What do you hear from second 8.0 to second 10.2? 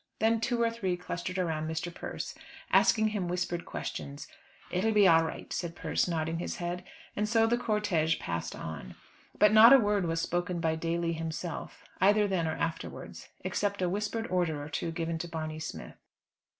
passed on. But not a word was